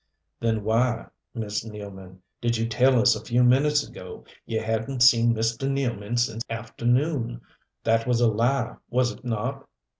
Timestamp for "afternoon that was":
6.49-8.19